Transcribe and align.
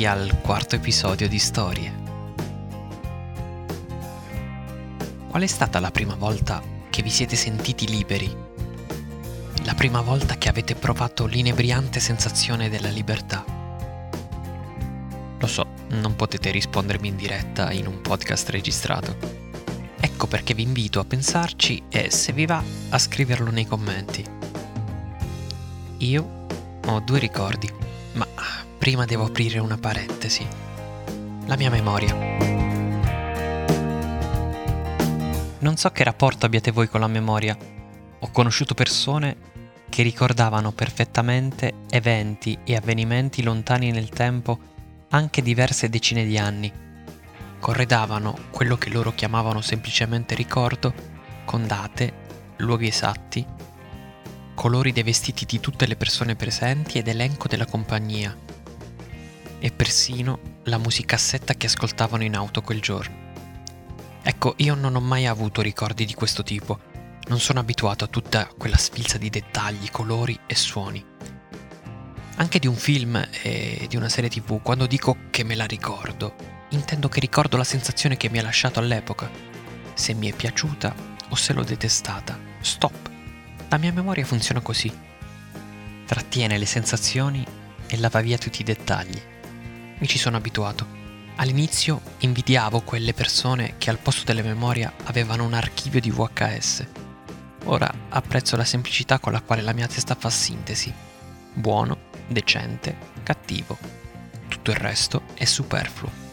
benvenuti 0.00 0.06
al 0.06 0.40
quarto 0.40 0.76
episodio 0.76 1.28
di 1.28 1.38
Storie. 1.38 1.92
Qual 5.28 5.42
è 5.42 5.46
stata 5.46 5.78
la 5.78 5.90
prima 5.90 6.14
volta 6.14 6.62
che 6.88 7.02
vi 7.02 7.10
siete 7.10 7.36
sentiti 7.36 7.86
liberi? 7.86 8.34
La 9.64 9.74
prima 9.74 10.00
volta 10.00 10.36
che 10.36 10.48
avete 10.48 10.74
provato 10.74 11.26
l'inebriante 11.26 12.00
sensazione 12.00 12.70
della 12.70 12.88
libertà? 12.88 13.44
Lo 15.38 15.46
so, 15.46 15.66
non 15.88 16.16
potete 16.16 16.50
rispondermi 16.50 17.08
in 17.08 17.16
diretta 17.16 17.70
in 17.70 17.86
un 17.86 18.00
podcast 18.00 18.48
registrato. 18.48 19.16
Ecco 20.00 20.26
perché 20.26 20.54
vi 20.54 20.62
invito 20.62 21.00
a 21.00 21.04
pensarci 21.04 21.82
e, 21.88 22.10
se 22.10 22.32
vi 22.32 22.46
va, 22.46 22.62
a 22.88 22.98
scriverlo 22.98 23.50
nei 23.50 23.66
commenti. 23.66 24.24
Io 25.98 26.46
ho 26.86 27.00
due 27.00 27.18
ricordi, 27.18 27.70
ma 28.14 28.26
prima 28.80 29.04
devo 29.04 29.26
aprire 29.26 29.58
una 29.58 29.76
parentesi. 29.76 30.48
La 31.44 31.56
mia 31.58 31.68
memoria. 31.68 32.16
Non 35.58 35.76
so 35.76 35.90
che 35.90 36.02
rapporto 36.02 36.46
abbiate 36.46 36.70
voi 36.70 36.88
con 36.88 37.00
la 37.00 37.06
memoria. 37.06 37.54
Ho 38.20 38.30
conosciuto 38.30 38.72
persone 38.72 39.36
che 39.90 40.02
ricordavano 40.02 40.72
perfettamente 40.72 41.74
eventi 41.90 42.58
e 42.64 42.74
avvenimenti 42.74 43.42
lontani 43.42 43.90
nel 43.90 44.08
tempo 44.08 44.58
anche 45.10 45.42
diverse 45.42 45.90
decine 45.90 46.24
di 46.24 46.38
anni. 46.38 46.72
Corredavano 47.58 48.34
quello 48.50 48.78
che 48.78 48.88
loro 48.88 49.12
chiamavano 49.12 49.60
semplicemente 49.60 50.34
ricordo 50.34 50.94
con 51.44 51.66
date, 51.66 52.54
luoghi 52.56 52.86
esatti, 52.86 53.44
colori 54.54 54.92
dei 54.92 55.02
vestiti 55.02 55.44
di 55.44 55.60
tutte 55.60 55.86
le 55.86 55.96
persone 55.96 56.34
presenti 56.34 56.96
ed 56.96 57.08
elenco 57.08 57.46
della 57.46 57.66
compagnia 57.66 58.34
e 59.60 59.70
persino 59.70 60.58
la 60.64 60.78
musicassetta 60.78 61.54
che 61.54 61.66
ascoltavano 61.66 62.24
in 62.24 62.34
auto 62.34 62.62
quel 62.62 62.80
giorno. 62.80 63.28
Ecco, 64.22 64.54
io 64.58 64.74
non 64.74 64.96
ho 64.96 65.00
mai 65.00 65.26
avuto 65.26 65.60
ricordi 65.60 66.04
di 66.04 66.14
questo 66.14 66.42
tipo, 66.42 66.78
non 67.28 67.38
sono 67.38 67.60
abituato 67.60 68.04
a 68.04 68.08
tutta 68.08 68.46
quella 68.46 68.76
sfilza 68.76 69.18
di 69.18 69.30
dettagli, 69.30 69.90
colori 69.90 70.38
e 70.46 70.54
suoni. 70.54 71.04
Anche 72.36 72.58
di 72.58 72.66
un 72.66 72.74
film 72.74 73.22
e 73.42 73.86
di 73.88 73.96
una 73.96 74.08
serie 74.08 74.30
tv, 74.30 74.62
quando 74.62 74.86
dico 74.86 75.16
che 75.30 75.44
me 75.44 75.54
la 75.54 75.66
ricordo, 75.66 76.34
intendo 76.70 77.08
che 77.08 77.20
ricordo 77.20 77.56
la 77.56 77.64
sensazione 77.64 78.16
che 78.16 78.30
mi 78.30 78.38
ha 78.38 78.42
lasciato 78.42 78.80
all'epoca, 78.80 79.30
se 79.94 80.14
mi 80.14 80.30
è 80.30 80.34
piaciuta 80.34 80.94
o 81.28 81.34
se 81.34 81.52
l'ho 81.52 81.64
detestata. 81.64 82.38
Stop. 82.60 83.10
La 83.68 83.76
mia 83.76 83.92
memoria 83.92 84.24
funziona 84.24 84.60
così. 84.60 84.90
Trattiene 86.06 86.58
le 86.58 86.66
sensazioni 86.66 87.46
e 87.86 87.96
lava 87.98 88.20
via 88.20 88.38
tutti 88.38 88.62
i 88.62 88.64
dettagli 88.64 89.29
mi 90.00 90.08
ci 90.08 90.18
sono 90.18 90.36
abituato. 90.36 90.98
All'inizio 91.36 92.00
invidiavo 92.18 92.80
quelle 92.80 93.14
persone 93.14 93.74
che 93.78 93.90
al 93.90 93.98
posto 93.98 94.24
della 94.24 94.42
memoria 94.42 94.92
avevano 95.04 95.44
un 95.44 95.54
archivio 95.54 96.00
di 96.00 96.10
VHS. 96.10 96.86
Ora 97.64 97.90
apprezzo 98.08 98.56
la 98.56 98.64
semplicità 98.64 99.18
con 99.18 99.32
la 99.32 99.40
quale 99.40 99.62
la 99.62 99.72
mia 99.72 99.86
testa 99.86 100.14
fa 100.14 100.28
sintesi. 100.28 100.92
Buono, 101.52 102.08
decente, 102.26 102.96
cattivo. 103.22 103.78
Tutto 104.48 104.70
il 104.70 104.76
resto 104.76 105.22
è 105.34 105.44
superfluo. 105.44 106.28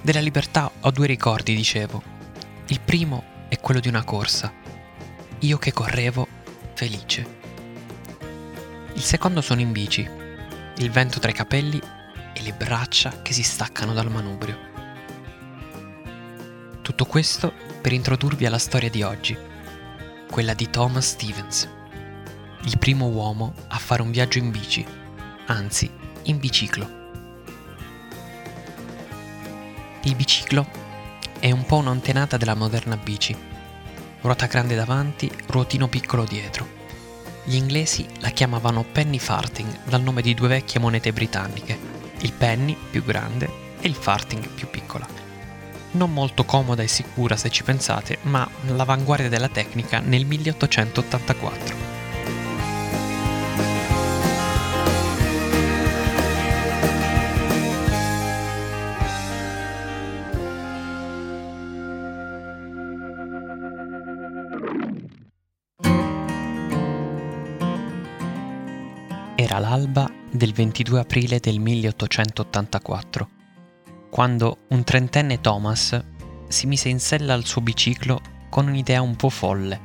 Della 0.00 0.20
libertà 0.20 0.70
ho 0.80 0.90
due 0.90 1.06
ricordi, 1.06 1.54
dicevo. 1.54 2.02
Il 2.68 2.80
primo 2.80 3.24
è 3.48 3.58
quello 3.60 3.80
di 3.80 3.88
una 3.88 4.04
corsa. 4.04 4.52
Io 5.40 5.58
che 5.58 5.72
correvo, 5.72 6.26
felice. 6.74 7.40
Il 8.94 9.02
secondo 9.02 9.40
sono 9.40 9.60
in 9.60 9.72
bici 9.72 10.20
il 10.78 10.90
vento 10.90 11.18
tra 11.20 11.30
i 11.30 11.34
capelli 11.34 11.80
e 12.32 12.42
le 12.42 12.52
braccia 12.52 13.22
che 13.22 13.32
si 13.32 13.42
staccano 13.42 13.92
dal 13.92 14.10
manubrio. 14.10 14.70
Tutto 16.80 17.04
questo 17.04 17.52
per 17.80 17.92
introdurvi 17.92 18.46
alla 18.46 18.58
storia 18.58 18.90
di 18.90 19.02
oggi, 19.02 19.36
quella 20.30 20.54
di 20.54 20.70
Thomas 20.70 21.08
Stevens, 21.08 21.68
il 22.64 22.78
primo 22.78 23.06
uomo 23.06 23.54
a 23.68 23.78
fare 23.78 24.02
un 24.02 24.10
viaggio 24.10 24.38
in 24.38 24.50
bici, 24.50 24.84
anzi 25.46 25.90
in 26.24 26.38
biciclo. 26.38 27.00
Il 30.04 30.16
biciclo 30.16 30.66
è 31.38 31.50
un 31.50 31.64
po' 31.64 31.76
un'antenata 31.76 32.36
della 32.36 32.54
moderna 32.54 32.96
bici, 32.96 33.36
ruota 34.22 34.46
grande 34.46 34.74
davanti, 34.74 35.30
ruotino 35.46 35.88
piccolo 35.88 36.24
dietro 36.24 36.80
gli 37.44 37.56
inglesi 37.56 38.06
la 38.20 38.30
chiamavano 38.30 38.84
penny 38.84 39.18
farthing 39.18 39.80
dal 39.84 40.00
nome 40.00 40.22
di 40.22 40.32
due 40.32 40.48
vecchie 40.48 40.78
monete 40.78 41.12
britanniche, 41.12 41.78
il 42.20 42.32
penny 42.32 42.76
più 42.90 43.04
grande 43.04 43.46
e 43.80 43.88
il 43.88 43.94
farthing 43.94 44.46
più 44.48 44.68
piccola. 44.70 45.06
Non 45.92 46.12
molto 46.12 46.44
comoda 46.44 46.82
e 46.82 46.88
sicura 46.88 47.36
se 47.36 47.50
ci 47.50 47.64
pensate, 47.64 48.18
ma 48.22 48.48
l'avanguardia 48.66 49.28
della 49.28 49.48
tecnica 49.48 49.98
nel 49.98 50.24
1884. 50.24 52.01
Era 69.42 69.58
l'alba 69.58 70.08
del 70.30 70.52
22 70.52 71.00
aprile 71.00 71.40
del 71.40 71.58
1884, 71.58 73.28
quando 74.08 74.58
un 74.68 74.84
trentenne 74.84 75.40
Thomas 75.40 76.00
si 76.46 76.68
mise 76.68 76.88
in 76.90 77.00
sella 77.00 77.34
al 77.34 77.44
suo 77.44 77.60
biciclo 77.60 78.20
con 78.48 78.68
un'idea 78.68 79.02
un 79.02 79.16
po' 79.16 79.30
folle, 79.30 79.80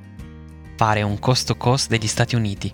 fare 0.75 1.01
un 1.01 1.17
cost 1.17 1.47
to 1.47 1.55
coast 1.55 1.89
degli 1.89 2.05
Stati 2.05 2.35
Uniti. 2.35 2.71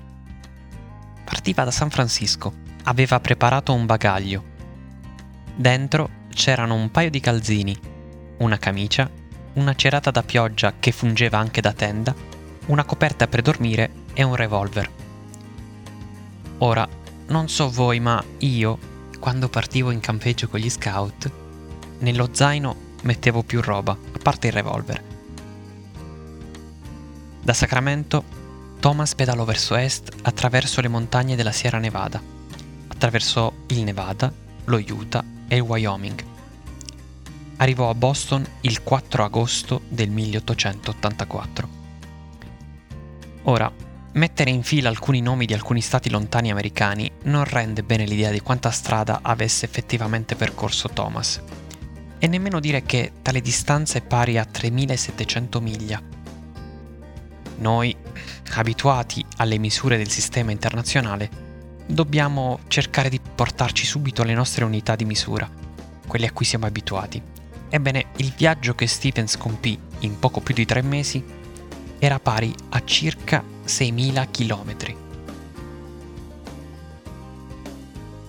Partiva 1.23 1.63
da 1.63 1.72
San 1.72 1.89
Francisco, 1.89 2.53
aveva 2.83 3.17
preparato 3.22 3.72
un 3.73 3.85
bagaglio. 3.85 4.43
Dentro 5.55 6.09
c'erano 6.33 6.75
un 6.75 6.91
paio 6.91 7.09
di 7.09 7.22
calzini, 7.22 7.79
una 8.39 8.57
camicia, 8.57 9.09
una 9.53 9.73
cerata 9.73 10.11
da 10.11 10.22
pioggia 10.22 10.73
che 10.81 10.91
fungeva 10.91 11.38
anche 11.38 11.61
da 11.61 11.72
tenda, 11.72 12.13
una 12.66 12.83
coperta 12.83 13.29
per 13.29 13.41
dormire 13.41 13.89
e 14.13 14.23
un 14.23 14.35
revolver. 14.35 15.03
Ora, 16.63 16.88
non 17.28 17.50
so 17.50 17.69
voi, 17.69 18.00
ma 18.00 18.24
io, 18.38 18.79
quando 19.19 19.50
partivo 19.50 19.91
in 19.91 20.00
campeggio 20.00 20.47
con 20.47 20.62
gli 20.62 20.69
scout, 20.69 21.29
nello 22.00 22.29
zaino 22.31 22.75
mettevo 23.01 23.44
più 23.44 23.59
roba, 23.59 23.91
a 23.91 24.19
parte 24.24 24.47
il 24.47 24.53
revolver. 24.53 25.03
Da 27.41 27.52
Sacramento, 27.52 28.23
Thomas 28.79 29.13
pedalò 29.13 29.44
verso 29.44 29.75
est 29.75 30.09
attraverso 30.22 30.79
le 30.79 30.88
montagne 30.88 31.35
della 31.35 31.52
Sierra 31.52 31.79
Nevada, 31.79 32.22
attraversò 32.88 33.52
il 33.68 33.84
Nevada, 33.84 34.31
lo 34.63 34.78
Utah 34.78 35.23
e 35.50 35.57
il 35.57 35.62
Wyoming. 35.63 36.23
Arrivò 37.57 37.90
a 37.90 37.94
Boston 37.94 38.47
il 38.62 38.84
4 38.84 39.25
agosto 39.25 39.81
del 39.90 40.09
1884. 40.09 41.68
Ora, 43.44 43.69
Mettere 44.16 44.51
in 44.51 44.62
fila 44.62 44.90
alcuni 44.90 45.22
nomi 45.22 45.47
di 45.47 45.56
alcuni 45.56 45.81
stati 45.81 46.12
lontani 46.12 46.51
americani 46.51 47.09
non 47.24 47.46
rende 47.46 47.81
bene 47.81 48.06
l'idea 48.06 48.29
di 48.29 48.41
quanta 48.41 48.69
strada 48.69 49.22
avesse 49.24 49.66
effettivamente 49.66 50.35
percorso 50.35 50.90
Thomas. 50.90 51.41
E 52.19 52.28
nemmeno 52.28 52.59
dire 52.59 52.84
che 52.84 53.12
tale 53.23 53.41
distanza 53.41 53.97
è 53.97 54.03
pari 54.03 54.38
a 54.38 54.46
3700 54.46 55.62
miglia. 55.62 56.00
Noi, 57.57 57.96
abituati 58.53 59.26
alle 59.37 59.58
misure 59.58 59.97
del 59.97 60.09
sistema 60.09 60.52
internazionale, 60.52 61.29
dobbiamo 61.87 62.59
cercare 62.67 63.09
di 63.09 63.20
portarci 63.20 63.84
subito 63.84 64.22
alle 64.22 64.35
nostre 64.35 64.64
unità 64.64 64.96
di 64.96 65.05
misura, 65.05 65.49
quelle 66.05 66.28
a 66.28 66.32
cui 66.32 66.46
siamo 66.46 66.67
abituati. 66.67 67.20
Ebbene, 67.67 68.05
il 68.17 68.32
viaggio 68.37 68.76
che 68.76 68.85
Stevens 68.85 69.37
compì 69.37 69.76
in 70.02 70.20
poco 70.20 70.40
più 70.40 70.53
di 70.53 70.66
tre 70.66 70.84
mesi 70.84 71.41
era 71.99 72.19
pari 72.19 72.53
a 72.69 72.84
circa 72.84 73.43
6.000 73.66 74.29
km. 74.31 74.95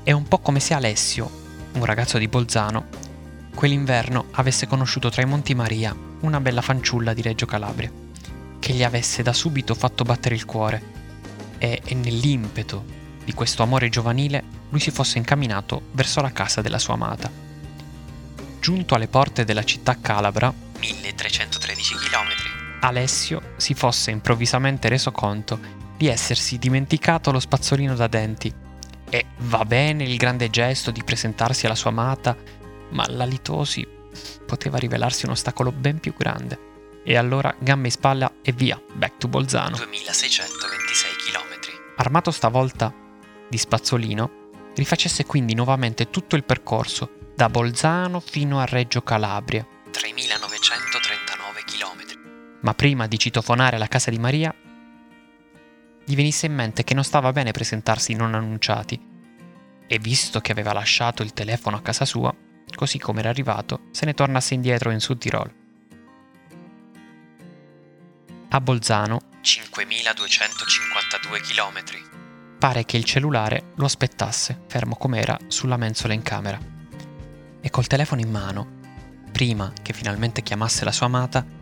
È 0.02 0.12
un 0.12 0.28
po' 0.28 0.38
come 0.38 0.61
se 0.61 0.75
Alessio, 0.75 1.31
un 1.72 1.84
ragazzo 1.84 2.19
di 2.19 2.28
Bolzano, 2.28 2.87
quell'inverno 3.55 4.26
avesse 4.32 4.66
conosciuto 4.66 5.08
tra 5.08 5.22
i 5.22 5.26
Monti 5.26 5.55
Maria 5.55 5.96
una 6.20 6.40
bella 6.40 6.61
fanciulla 6.61 7.14
di 7.14 7.22
Reggio 7.22 7.46
Calabria, 7.46 7.90
che 8.58 8.72
gli 8.72 8.82
avesse 8.82 9.22
da 9.22 9.32
subito 9.32 9.75
fatto 9.75 10.05
battere 10.05 10.34
il 10.34 10.44
cuore 10.44 10.82
e, 11.58 11.81
e 11.84 11.94
nell'impeto 11.94 12.84
di 13.25 13.32
questo 13.32 13.62
amore 13.62 13.88
giovanile 13.88 14.43
lui 14.69 14.81
si 14.81 14.90
fosse 14.90 15.19
incamminato 15.19 15.82
verso 15.93 16.20
la 16.20 16.32
casa 16.32 16.60
della 16.60 16.78
sua 16.78 16.94
amata. 16.94 17.31
Giunto 18.60 18.94
alle 18.94 19.08
porte 19.08 19.44
della 19.44 19.64
città 19.64 19.99
calabra, 20.00 20.52
1313 20.78 21.94
km, 21.94 22.44
Alessio 22.86 23.54
si 23.56 23.72
fosse 23.75 24.10
improvvisamente 24.10 24.88
reso 24.88 25.10
conto 25.10 25.58
di 25.96 26.06
essersi 26.06 26.58
dimenticato 26.58 27.31
lo 27.31 27.40
spazzolino 27.40 27.94
da 27.94 28.08
denti 28.08 28.52
E 29.08 29.26
va 29.38 29.64
bene 29.64 30.04
il 30.04 30.16
grande 30.16 30.50
gesto 30.50 30.90
di 30.90 31.02
presentarsi 31.02 31.66
alla 31.66 31.75
sua 31.75 31.90
amata, 31.90 32.36
ma 32.90 33.06
la 33.08 33.25
litosi 33.25 33.86
poteva 34.46 34.76
rivelarsi 34.78 35.25
un 35.25 35.32
ostacolo 35.32 35.72
ben 35.72 35.98
più 35.98 36.14
grande. 36.16 36.72
E 37.04 37.16
allora 37.16 37.54
gambe 37.58 37.88
in 37.88 37.92
spalla 37.92 38.32
e 38.42 38.52
via, 38.52 38.81
back 38.92 39.19
to 39.19 39.28
Bolzano. 39.28 39.76
2626 39.76 41.10
km. 41.26 41.72
Armato 41.96 42.31
stavolta 42.31 42.92
di 43.48 43.58
spazzolino, 43.58 44.31
rifacesse 44.75 45.25
quindi 45.26 45.54
nuovamente 45.54 46.10
tutto 46.10 46.36
il 46.36 46.44
percorso, 46.44 47.10
da 47.34 47.48
Bolzano 47.48 48.20
fino 48.20 48.58
a 48.58 48.64
Reggio 48.64 49.02
Calabria. 49.02 49.66
3939 49.90 50.25
km. 50.26 50.33
Ma 52.64 52.72
prima 52.72 53.06
di 53.06 53.19
citofonare 53.19 53.76
alla 53.76 53.88
casa 53.88 54.11
di 54.11 54.19
Maria, 54.19 54.55
gli 56.02 56.14
venisse 56.14 56.46
in 56.46 56.55
mente 56.55 56.82
che 56.82 56.94
non 56.94 57.05
stava 57.05 57.31
bene 57.31 57.52
presentarsi 57.52 58.14
non 58.14 58.34
annunciati. 58.34 59.12
E 59.87 59.99
visto 59.99 60.40
che 60.40 60.52
aveva 60.52 60.72
lasciato 60.72 61.22
il 61.22 61.34
telefono 61.34 61.76
a 61.76 61.82
casa 61.82 62.06
sua, 62.06 62.34
così 62.75 62.99
come 62.99 63.20
era 63.20 63.28
arrivato, 63.28 63.88
se 63.90 64.06
ne 64.06 64.14
tornasse 64.14 64.55
indietro 64.55 64.90
in 64.90 65.00
Sud 65.00 65.19
Tirol. 65.19 65.55
A 68.49 68.61
Bolzano 68.62 69.20
5252 69.43 71.40
km. 71.40 71.82
pare 72.58 72.87
che 72.87 72.96
il 72.96 73.05
cellulare 73.05 73.72
lo 73.76 73.84
aspettasse, 73.84 74.62
fermo 74.69 74.96
com'era, 74.96 75.37
sulla 75.49 75.76
mensola 75.76 76.14
in 76.14 76.22
camera. 76.22 76.58
E 77.60 77.69
col 77.69 77.87
telefono 77.87 78.22
in 78.22 78.31
mano, 78.31 78.81
prima 79.32 79.70
che 79.82 79.93
finalmente 79.93 80.43
chiamasse 80.43 80.84
la 80.84 80.93
sua 80.93 81.06
amata, 81.06 81.54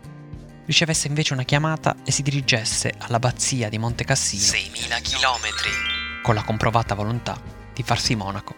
ricevesse 0.65 1.07
invece 1.07 1.33
una 1.33 1.43
chiamata 1.43 1.95
e 2.03 2.11
si 2.11 2.21
dirigesse 2.21 2.93
all'abbazia 2.97 3.69
di 3.69 3.77
Monte 3.77 4.03
Cassino 4.03 4.41
6000 4.41 4.99
km. 5.01 6.21
con 6.21 6.35
la 6.35 6.43
comprovata 6.43 6.95
volontà 6.95 7.39
di 7.73 7.83
farsi 7.83 8.15
monaco. 8.15 8.55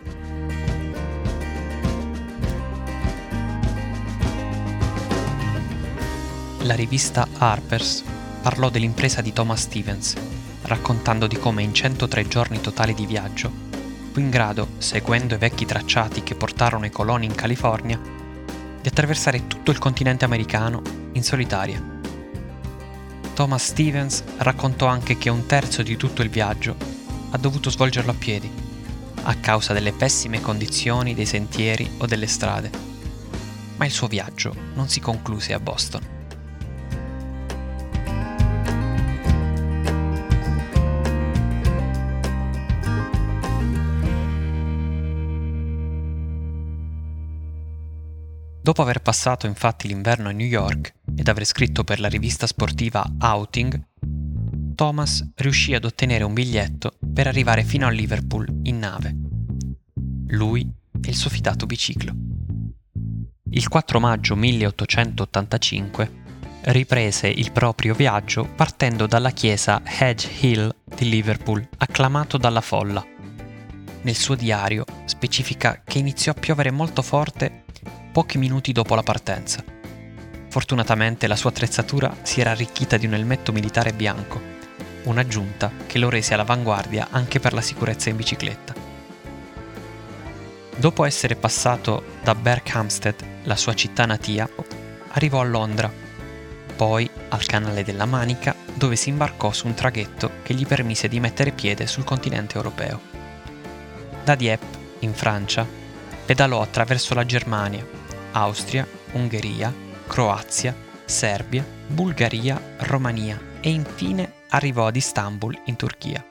La 6.59 6.75
rivista 6.75 7.27
Harper's 7.37 8.03
parlò 8.41 8.69
dell'impresa 8.69 9.21
di 9.21 9.33
Thomas 9.33 9.61
Stevens, 9.61 10.15
raccontando 10.63 11.27
di 11.27 11.37
come 11.37 11.61
in 11.61 11.73
103 11.73 12.27
giorni 12.27 12.59
totali 12.59 12.93
di 12.93 13.05
viaggio 13.05 13.65
fu 14.15 14.21
in 14.21 14.29
grado, 14.29 14.69
seguendo 14.77 15.35
i 15.35 15.37
vecchi 15.37 15.65
tracciati 15.65 16.23
che 16.23 16.35
portarono 16.35 16.85
i 16.85 16.89
coloni 16.89 17.25
in 17.25 17.35
California, 17.35 17.99
di 17.99 18.87
attraversare 18.87 19.45
tutto 19.45 19.71
il 19.71 19.77
continente 19.77 20.23
americano 20.23 20.81
in 21.11 21.21
solitaria. 21.21 21.94
Thomas 23.35 23.65
Stevens 23.65 24.23
raccontò 24.37 24.85
anche 24.85 25.17
che 25.17 25.29
un 25.29 25.45
terzo 25.45 25.83
di 25.83 25.97
tutto 25.97 26.21
il 26.21 26.29
viaggio 26.29 26.77
ha 27.31 27.37
dovuto 27.37 27.69
svolgerlo 27.69 28.11
a 28.11 28.15
piedi, 28.17 28.49
a 29.23 29.35
causa 29.35 29.73
delle 29.73 29.91
pessime 29.91 30.39
condizioni 30.39 31.13
dei 31.13 31.25
sentieri 31.25 31.95
o 31.97 32.05
delle 32.05 32.27
strade. 32.27 32.71
Ma 33.75 33.83
il 33.83 33.91
suo 33.91 34.07
viaggio 34.07 34.55
non 34.75 34.87
si 34.87 35.01
concluse 35.01 35.51
a 35.51 35.59
Boston. 35.59 36.13
Dopo 48.61 48.81
aver 48.81 49.01
passato 49.01 49.45
infatti 49.45 49.89
l'inverno 49.89 50.29
a 50.29 50.31
New 50.31 50.47
York 50.47 50.93
ed 51.15 51.27
aver 51.27 51.45
scritto 51.45 51.83
per 51.83 51.99
la 51.99 52.07
rivista 52.07 52.47
sportiva 52.47 53.05
Outing, 53.19 53.81
Thomas 54.75 55.25
riuscì 55.35 55.73
ad 55.73 55.85
ottenere 55.85 56.23
un 56.23 56.33
biglietto 56.33 56.97
per 57.13 57.27
arrivare 57.27 57.63
fino 57.63 57.87
a 57.87 57.89
Liverpool 57.89 58.47
in 58.63 58.77
nave. 58.77 59.15
Lui 60.27 60.69
e 61.01 61.09
il 61.09 61.15
suo 61.15 61.29
fidato 61.29 61.65
biciclo. 61.65 62.13
Il 63.51 63.67
4 63.69 63.99
maggio 63.99 64.35
1885 64.35 66.23
riprese 66.63 67.27
il 67.27 67.51
proprio 67.51 67.93
viaggio 67.93 68.49
partendo 68.55 69.07
dalla 69.07 69.31
chiesa 69.31 69.81
Hedge 69.85 70.29
Hill 70.41 70.75
di 70.83 71.07
Liverpool, 71.09 71.65
acclamato 71.77 72.37
dalla 72.37 72.61
folla. 72.61 73.05
Nel 74.01 74.15
suo 74.15 74.35
diario 74.35 74.83
specifica 75.05 75.81
che 75.83 75.99
iniziò 75.99 76.31
a 76.31 76.39
piovere 76.39 76.71
molto 76.71 77.01
forte 77.01 77.63
pochi 78.11 78.37
minuti 78.37 78.71
dopo 78.71 78.93
la 78.95 79.03
partenza. 79.03 79.74
Fortunatamente 80.55 81.27
la 81.27 81.35
sua 81.35 81.49
attrezzatura 81.49 82.15
si 82.21 82.39
era 82.39 82.51
arricchita 82.51 82.95
di 82.95 83.05
un 83.05 83.13
elmetto 83.13 83.51
militare 83.51 83.91
bianco, 83.91 84.39
un'aggiunta 85.03 85.69
che 85.85 85.99
lo 85.99 86.09
rese 86.09 86.33
all'avanguardia 86.33 87.09
anche 87.11 87.41
per 87.41 87.51
la 87.51 87.59
sicurezza 87.59 88.09
in 88.09 88.15
bicicletta. 88.15 88.73
Dopo 90.77 91.03
essere 91.03 91.35
passato 91.35 92.05
da 92.23 92.33
Berkhamsted, 92.35 93.15
la 93.43 93.57
sua 93.57 93.73
città 93.73 94.05
natia, 94.05 94.49
arrivò 95.09 95.41
a 95.41 95.43
Londra, 95.43 95.91
poi 96.77 97.09
al 97.27 97.45
canale 97.45 97.83
della 97.83 98.05
Manica, 98.05 98.55
dove 98.75 98.95
si 98.95 99.09
imbarcò 99.09 99.51
su 99.51 99.67
un 99.67 99.73
traghetto 99.73 100.35
che 100.41 100.53
gli 100.53 100.65
permise 100.65 101.09
di 101.09 101.19
mettere 101.19 101.51
piede 101.51 101.85
sul 101.85 102.05
continente 102.05 102.55
europeo. 102.55 103.01
Da 104.23 104.35
Dieppe, 104.35 104.77
in 104.99 105.13
Francia, 105.13 105.67
pedalò 106.25 106.61
attraverso 106.61 107.13
la 107.13 107.25
Germania, 107.25 107.85
Austria, 108.31 108.87
Ungheria, 109.11 109.83
Croazia, 110.07 110.75
Serbia, 111.05 111.65
Bulgaria, 111.87 112.59
Romania 112.79 113.39
e 113.59 113.69
infine 113.69 114.33
arrivò 114.49 114.87
ad 114.87 114.95
Istanbul 114.95 115.59
in 115.65 115.75
Turchia. 115.75 116.23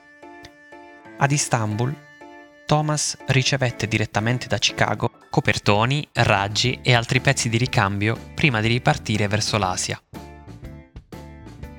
Ad 1.18 1.30
Istanbul 1.30 1.94
Thomas 2.66 3.18
ricevette 3.26 3.86
direttamente 3.86 4.46
da 4.46 4.56
Chicago 4.56 5.10
copertoni, 5.28 6.08
raggi 6.12 6.80
e 6.82 6.94
altri 6.94 7.20
pezzi 7.20 7.50
di 7.50 7.58
ricambio 7.58 8.18
prima 8.34 8.60
di 8.60 8.68
ripartire 8.68 9.28
verso 9.28 9.58
l'Asia. 9.58 10.00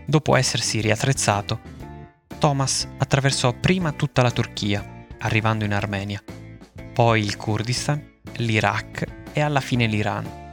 Dopo 0.06 0.36
essersi 0.36 0.82
riattrezzato, 0.82 1.60
Thomas 2.38 2.88
attraversò 2.98 3.54
prima 3.54 3.94
tutta 3.94 4.22
la 4.22 4.30
Turchia, 4.30 5.06
arrivando 5.20 5.66
in 5.66 5.74
Armenia, 5.74 6.22
poi 6.94 7.22
il 7.22 7.36
Kurdistan, 7.36 8.20
l'Iraq 8.36 9.06
e 9.34 9.42
alla 9.42 9.62
fine 9.62 9.88
l'Iran. 9.88 10.44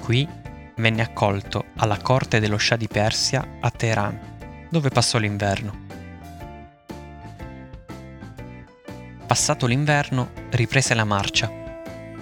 Qui 0.00 0.28
venne 0.76 1.02
accolto 1.02 1.66
alla 1.76 1.98
corte 1.98 2.38
dello 2.38 2.58
Shah 2.58 2.76
di 2.76 2.88
Persia 2.88 3.56
a 3.60 3.70
Teheran, 3.70 4.68
dove 4.68 4.90
passò 4.90 5.18
l'inverno. 5.18 5.84
Passato 9.26 9.66
l'inverno 9.66 10.30
riprese 10.50 10.94
la 10.94 11.04
marcia, 11.04 11.50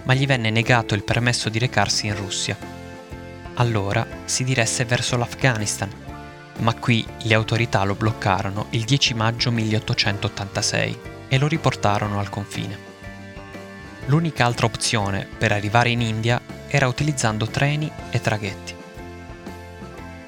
ma 0.03 0.13
gli 0.13 0.25
venne 0.25 0.49
negato 0.49 0.95
il 0.95 1.03
permesso 1.03 1.49
di 1.49 1.59
recarsi 1.59 2.07
in 2.07 2.15
Russia. 2.15 2.57
Allora 3.55 4.05
si 4.25 4.43
diresse 4.43 4.85
verso 4.85 5.17
l'Afghanistan, 5.17 5.89
ma 6.59 6.73
qui 6.75 7.05
le 7.23 7.33
autorità 7.33 7.83
lo 7.83 7.95
bloccarono 7.95 8.67
il 8.71 8.85
10 8.85 9.13
maggio 9.13 9.51
1886 9.51 10.99
e 11.27 11.37
lo 11.37 11.47
riportarono 11.47 12.19
al 12.19 12.29
confine. 12.29 12.93
L'unica 14.05 14.45
altra 14.45 14.65
opzione 14.65 15.27
per 15.37 15.51
arrivare 15.51 15.89
in 15.89 16.01
India 16.01 16.39
era 16.67 16.87
utilizzando 16.87 17.47
treni 17.47 17.91
e 18.09 18.21
traghetti. 18.21 18.75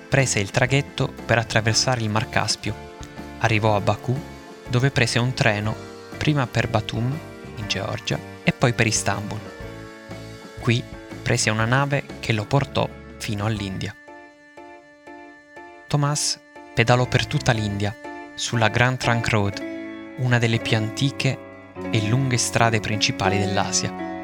Prese 0.10 0.39
il 0.39 0.51
traghetto 0.51 1.13
per 1.25 1.38
attraversare 1.38 2.01
il 2.01 2.10
Mar 2.10 2.29
Caspio, 2.29 2.74
arrivò 3.39 3.75
a 3.75 3.82
Baku 3.82 4.36
dove 4.70 4.91
prese 4.91 5.20
un 5.20 5.34
treno 5.34 5.75
prima 6.17 6.48
per 6.48 6.67
Batum, 6.67 7.17
in 7.56 7.67
Georgia, 7.67 8.20
e 8.44 8.51
poi 8.51 8.74
per 8.74 8.88
Istanbul. 8.88 9.39
Qui 10.60 10.84
prese 11.22 11.50
una 11.50 11.65
nave 11.65 12.03
che 12.20 12.34
lo 12.34 12.46
portò 12.46 12.88
fino 13.17 13.46
all'India. 13.46 13.96
Thomas 15.88 16.39
pedalò 16.74 17.06
per 17.06 17.25
tutta 17.25 17.51
l'India, 17.51 17.96
sulla 18.36 18.67
Grand 18.67 18.98
Trunk 18.98 19.29
Road, 19.29 19.63
una 20.17 20.38
delle 20.38 20.60
più 20.60 20.77
antiche 20.77 21.38
e 21.91 22.08
lunghe 22.08 22.38
strade 22.38 22.79
principali 22.79 23.38
dell'Asia. 23.38 24.16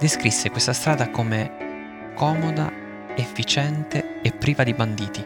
Descrisse 0.00 0.48
questa 0.48 0.72
strada 0.72 1.10
come 1.10 2.12
comoda, 2.14 2.72
efficiente 3.14 4.22
e 4.22 4.32
priva 4.32 4.64
di 4.64 4.72
banditi. 4.72 5.22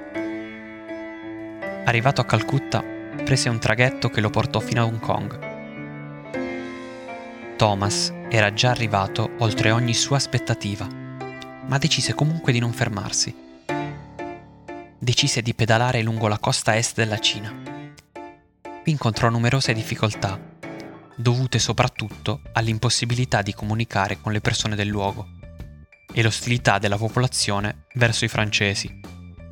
Arrivato 1.84 2.20
a 2.20 2.24
Calcutta, 2.24 2.82
prese 3.22 3.48
un 3.48 3.60
traghetto 3.60 4.10
che 4.10 4.20
lo 4.20 4.30
portò 4.30 4.58
fino 4.58 4.82
a 4.82 4.86
Hong 4.86 4.98
Kong. 4.98 5.52
Thomas 7.54 8.12
era 8.28 8.52
già 8.52 8.70
arrivato 8.70 9.30
oltre 9.38 9.70
ogni 9.70 9.94
sua 9.94 10.16
aspettativa, 10.16 10.88
ma 10.88 11.78
decise 11.78 12.12
comunque 12.14 12.50
di 12.50 12.58
non 12.58 12.72
fermarsi. 12.72 13.32
Decise 14.98 15.40
di 15.40 15.54
pedalare 15.54 16.02
lungo 16.02 16.26
la 16.26 16.40
costa 16.40 16.76
est 16.76 16.96
della 16.96 17.20
Cina. 17.20 17.54
Vi 18.82 18.90
incontrò 18.90 19.28
numerose 19.28 19.72
difficoltà 19.72 20.52
dovute 21.16 21.58
soprattutto 21.58 22.40
all'impossibilità 22.52 23.42
di 23.42 23.54
comunicare 23.54 24.20
con 24.20 24.32
le 24.32 24.40
persone 24.40 24.74
del 24.74 24.88
luogo 24.88 25.28
e 26.12 26.22
l'ostilità 26.22 26.78
della 26.78 26.96
popolazione 26.96 27.86
verso 27.94 28.24
i 28.24 28.28
francesi. 28.28 29.00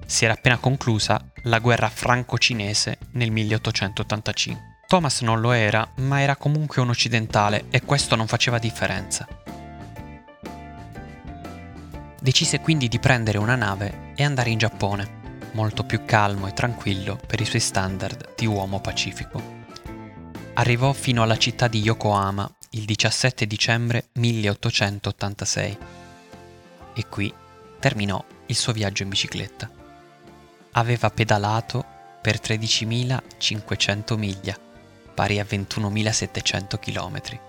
Si 0.06 0.24
era 0.24 0.34
appena 0.34 0.58
conclusa 0.58 1.24
la 1.44 1.58
guerra 1.58 1.88
franco-cinese 1.88 2.98
nel 3.12 3.30
1885. 3.30 4.70
Thomas 4.86 5.22
non 5.22 5.40
lo 5.40 5.52
era, 5.52 5.90
ma 5.96 6.20
era 6.20 6.36
comunque 6.36 6.82
un 6.82 6.90
occidentale 6.90 7.64
e 7.70 7.82
questo 7.82 8.14
non 8.14 8.26
faceva 8.26 8.58
differenza. 8.58 9.26
Decise 12.20 12.60
quindi 12.60 12.88
di 12.88 12.98
prendere 12.98 13.38
una 13.38 13.56
nave 13.56 14.12
e 14.14 14.22
andare 14.22 14.50
in 14.50 14.58
Giappone, 14.58 15.20
molto 15.52 15.82
più 15.82 16.04
calmo 16.04 16.46
e 16.46 16.52
tranquillo 16.52 17.18
per 17.26 17.40
i 17.40 17.44
suoi 17.44 17.60
standard 17.60 18.34
di 18.36 18.46
uomo 18.46 18.80
pacifico. 18.80 19.61
Arrivò 20.54 20.92
fino 20.92 21.22
alla 21.22 21.38
città 21.38 21.66
di 21.66 21.80
Yokohama 21.80 22.50
il 22.70 22.84
17 22.84 23.46
dicembre 23.46 24.08
1886 24.12 25.78
e 26.94 27.06
qui 27.08 27.32
terminò 27.80 28.22
il 28.46 28.54
suo 28.54 28.74
viaggio 28.74 29.02
in 29.02 29.08
bicicletta. 29.08 29.70
Aveva 30.72 31.08
pedalato 31.10 31.82
per 32.20 32.38
13.500 32.38 34.18
miglia, 34.18 34.54
pari 35.14 35.40
a 35.40 35.46
21.700 35.48 36.78
km. 36.78 37.40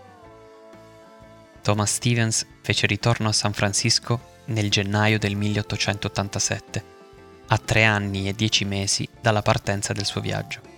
Thomas 1.62 1.94
Stevens 1.94 2.46
fece 2.62 2.88
ritorno 2.88 3.28
a 3.28 3.34
San 3.34 3.52
Francisco 3.52 4.32
nel 4.46 4.72
gennaio 4.72 5.20
del 5.20 5.36
1887, 5.36 6.86
a 7.48 7.58
tre 7.58 7.84
anni 7.84 8.30
e 8.30 8.34
dieci 8.34 8.64
mesi 8.64 9.08
dalla 9.20 9.42
partenza 9.42 9.92
del 9.92 10.06
suo 10.06 10.22
viaggio. 10.22 10.72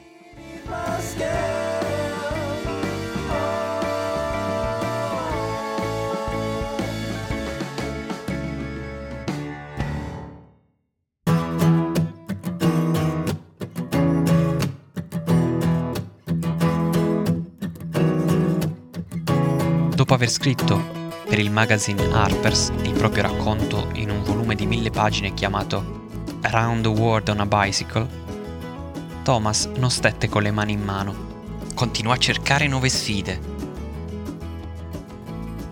Aver 20.15 20.29
scritto 20.29 20.81
per 21.27 21.39
il 21.39 21.51
magazine 21.51 22.01
Harper's 22.13 22.71
il 22.83 22.93
proprio 22.93 23.23
racconto 23.23 23.89
in 23.95 24.09
un 24.09 24.23
volume 24.23 24.55
di 24.55 24.65
mille 24.65 24.89
pagine 24.89 25.33
chiamato 25.33 26.07
Around 26.41 26.83
the 26.83 26.87
World 26.87 27.27
on 27.27 27.41
a 27.41 27.45
Bicycle, 27.45 28.07
Thomas 29.23 29.65
non 29.65 29.91
stette 29.91 30.29
con 30.29 30.43
le 30.43 30.51
mani 30.51 30.71
in 30.71 30.83
mano. 30.83 31.33
Continuò 31.73 32.13
a 32.13 32.17
cercare 32.17 32.67
nuove 32.67 32.87
sfide. 32.87 33.39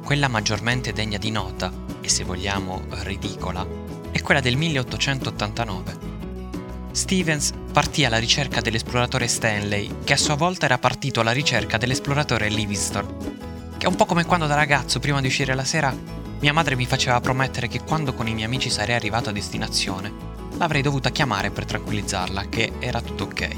Quella 0.03 0.27
maggiormente 0.27 0.91
degna 0.91 1.17
di 1.17 1.31
nota, 1.31 1.71
e 2.01 2.09
se 2.09 2.25
vogliamo 2.25 2.81
ridicola, 3.03 3.65
è 4.11 4.21
quella 4.21 4.41
del 4.41 4.57
1889. 4.57 5.97
Stevens 6.91 7.53
partì 7.71 8.03
alla 8.03 8.19
ricerca 8.19 8.59
dell'esploratore 8.59 9.27
Stanley, 9.27 9.99
che 10.03 10.13
a 10.13 10.17
sua 10.17 10.35
volta 10.35 10.65
era 10.65 10.79
partito 10.79 11.21
alla 11.21 11.31
ricerca 11.31 11.77
dell'esploratore 11.77 12.49
Livingstone 12.49 13.42
è 13.83 13.87
un 13.87 13.95
po' 13.95 14.05
come 14.05 14.23
quando 14.23 14.47
da 14.47 14.55
ragazzo, 14.55 15.01
prima 15.01 15.19
di 15.19 15.27
uscire 15.27 15.53
la 15.55 15.65
sera, 15.65 15.93
mia 16.39 16.53
madre 16.53 16.77
mi 16.77 16.85
faceva 16.85 17.19
promettere 17.19 17.67
che 17.67 17.81
quando 17.83 18.13
con 18.13 18.29
i 18.29 18.33
miei 18.33 18.45
amici 18.45 18.69
sarei 18.69 18.95
arrivato 18.95 19.27
a 19.27 19.33
destinazione, 19.33 20.09
l'avrei 20.57 20.81
dovuta 20.81 21.09
chiamare 21.09 21.51
per 21.51 21.65
tranquillizzarla 21.65 22.47
che 22.47 22.71
era 22.79 23.01
tutto 23.01 23.25
ok. 23.25 23.49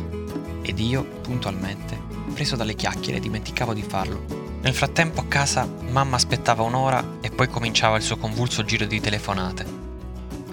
Ed 0.63 0.79
io, 0.79 1.03
puntualmente, 1.21 2.01
preso 2.33 2.55
dalle 2.55 2.73
chiacchiere, 2.73 3.19
dimenticavo 3.19 3.75
di 3.75 3.83
farlo. 3.83 4.25
Nel 4.61 4.73
frattempo 4.73 5.21
a 5.21 5.25
casa 5.25 5.69
mamma 5.91 6.15
aspettava 6.15 6.63
un'ora 6.63 7.17
e 7.21 7.29
poi 7.29 7.47
cominciava 7.47 7.97
il 7.97 8.03
suo 8.03 8.17
convulso 8.17 8.65
giro 8.65 8.85
di 8.85 8.99
telefonate. 8.99 9.63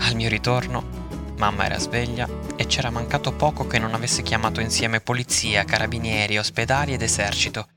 Al 0.00 0.14
mio 0.14 0.28
ritorno, 0.28 0.84
mamma 1.38 1.64
era 1.64 1.78
sveglia 1.78 2.28
e 2.56 2.66
c'era 2.66 2.90
mancato 2.90 3.32
poco 3.32 3.66
che 3.66 3.78
non 3.78 3.94
avesse 3.94 4.20
chiamato 4.20 4.60
insieme 4.60 5.00
polizia, 5.00 5.64
carabinieri, 5.64 6.36
ospedali 6.36 6.92
ed 6.92 7.00
esercito 7.00 7.68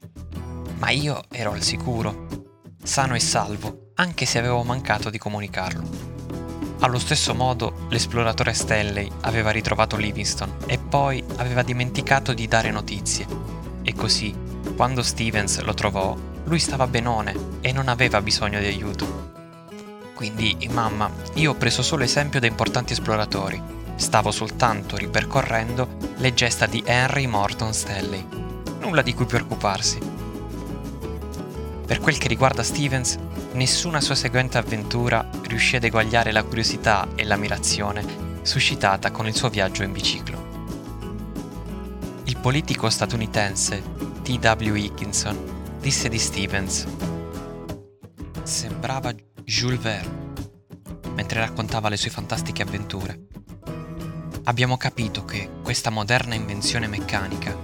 ma 0.86 0.92
io 0.92 1.24
ero 1.32 1.54
al 1.54 1.64
sicuro, 1.64 2.28
sano 2.84 3.16
e 3.16 3.20
salvo, 3.20 3.90
anche 3.96 4.28
se 4.28 4.38
avevo 4.38 4.62
mancato 4.62 5.10
di 5.10 5.18
comunicarlo. 5.18 5.82
Allo 6.82 7.00
stesso 7.00 7.34
modo, 7.34 7.88
l'esploratore 7.90 8.54
Stanley 8.54 9.10
aveva 9.22 9.50
ritrovato 9.50 9.98
Livingstone 9.98 10.58
e 10.68 10.78
poi 10.78 11.24
aveva 11.38 11.64
dimenticato 11.64 12.36
di 12.36 12.48
dare 12.48 12.70
notizie. 12.70 13.26
E 13.82 13.96
così, 13.96 14.32
quando 14.76 15.02
Stevens 15.02 15.60
lo 15.62 15.74
trovò, 15.74 16.16
lui 16.44 16.60
stava 16.60 16.86
benone 16.86 17.34
e 17.62 17.72
non 17.72 17.88
aveva 17.88 18.22
bisogno 18.22 18.60
di 18.60 18.68
aiuto. 18.68 19.32
Quindi, 20.14 20.70
mamma, 20.72 21.10
io 21.34 21.54
ho 21.54 21.56
preso 21.56 21.82
solo 21.82 22.04
esempio 22.04 22.40
da 22.40 22.46
importanti 22.46 22.94
esploratori. 22.94 23.60
Stavo 23.96 24.30
soltanto 24.30 24.98
ripercorrendo 24.98 25.98
le 26.18 26.34
gesta 26.36 26.68
di 26.68 26.84
Henry 26.86 27.26
Morton 27.26 27.74
Stanley. 27.74 28.24
Nulla 28.82 29.02
di 29.02 29.16
cui 29.16 29.26
preoccuparsi. 29.26 30.15
Per 31.86 32.00
quel 32.00 32.18
che 32.18 32.28
riguarda 32.28 32.64
Stevens, 32.64 33.18
nessuna 33.54 34.02
sua 34.02 34.16
seguente 34.16 34.58
avventura 34.58 35.30
riuscì 35.44 35.76
ad 35.76 35.84
eguagliare 35.84 36.32
la 36.32 36.44
curiosità 36.44 37.08
e 37.14 37.24
l'ammirazione 37.24 38.04
suscitata 38.42 39.12
con 39.12 39.28
il 39.28 39.36
suo 39.36 39.50
viaggio 39.50 39.84
in 39.84 39.92
biciclo. 39.92 40.54
Il 42.24 42.38
politico 42.38 42.90
statunitense 42.90 43.84
T.W. 44.24 44.74
Higginson 44.76 45.78
disse 45.80 46.10
di 46.10 46.18
Stevens 46.18 46.88
sembrava 48.42 49.14
Jules 49.44 49.80
Verne 49.80 50.24
mentre 51.14 51.40
raccontava 51.40 51.90
le 51.90 51.98
sue 51.98 52.10
fantastiche 52.10 52.64
avventure. 52.64 53.28
Abbiamo 54.46 54.78
capito 54.78 55.24
che 55.24 55.50
questa 55.64 55.90
moderna 55.90 56.36
invenzione 56.36 56.88
meccanica, 56.88 57.56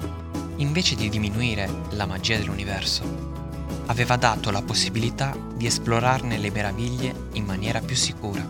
invece 0.57 0.95
di 0.95 1.09
diminuire 1.09 1.69
la 1.91 2.05
magia 2.05 2.37
dell'universo, 2.37 3.30
aveva 3.91 4.15
dato 4.15 4.51
la 4.51 4.61
possibilità 4.61 5.35
di 5.53 5.65
esplorarne 5.65 6.37
le 6.37 6.49
meraviglie 6.49 7.13
in 7.33 7.43
maniera 7.43 7.81
più 7.81 7.97
sicura. 7.97 8.41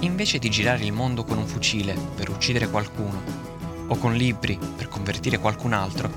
Invece 0.00 0.38
di 0.38 0.50
girare 0.50 0.84
il 0.84 0.92
mondo 0.92 1.22
con 1.22 1.38
un 1.38 1.46
fucile 1.46 1.94
per 2.16 2.28
uccidere 2.28 2.68
qualcuno 2.68 3.22
o 3.86 3.96
con 3.96 4.16
libri 4.16 4.58
per 4.76 4.88
convertire 4.88 5.38
qualcun 5.38 5.72
altro, 5.72 6.10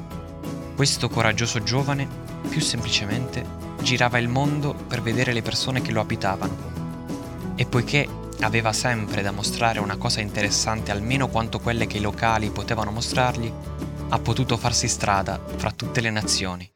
questo 0.76 1.10
coraggioso 1.10 1.62
giovane 1.62 2.08
più 2.50 2.60
semplicemente 2.60 3.46
girava 3.84 4.18
il 4.18 4.30
mondo 4.30 4.74
per 4.74 5.04
vedere 5.04 5.32
le 5.32 5.44
persone 5.44 5.84
che 5.84 5.92
lo 5.92 6.02
abitavano. 6.02 7.54
E 7.54 7.68
poiché 7.68 8.08
aveva 8.40 8.74
sempre 8.74 9.22
da 9.22 9.30
mostrare 9.30 9.80
una 9.80 9.98
cosa 9.98 10.22
interessante 10.22 10.90
almeno 10.90 11.28
quanto 11.28 11.60
quelle 11.60 11.86
che 11.86 11.98
i 11.98 12.02
locali 12.02 12.50
potevano 12.50 12.90
mostrargli, 12.90 13.52
ha 14.10 14.18
potuto 14.18 14.58
farsi 14.58 14.88
strada 14.88 15.40
fra 15.56 15.70
tutte 15.70 16.02
le 16.02 16.10
nazioni. 16.10 16.68